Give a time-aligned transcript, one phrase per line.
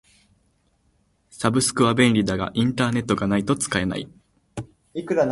[1.29, 4.09] サブスクは便利だがインターネットがないと使えない。